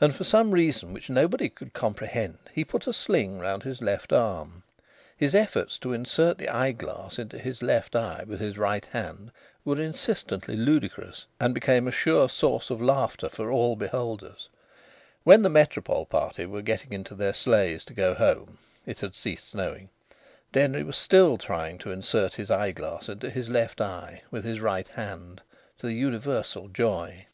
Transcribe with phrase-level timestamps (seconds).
[0.00, 4.12] And for some reason which nobody could comprehend, he put a sling round his left
[4.12, 4.62] arm.
[5.16, 9.32] His efforts to insert the eyeglass into his left eye with his right hand
[9.64, 14.48] were insistently ludicrous and became a sure source of laughter for all beholders.
[15.24, 19.48] When the Métropole party were getting into their sleighs to go home it had ceased
[19.50, 19.90] snowing
[20.52, 24.86] Denry was still trying to insert his eyeglass into his left eye with his right
[24.86, 25.42] hand,
[25.78, 27.26] to the universal joy.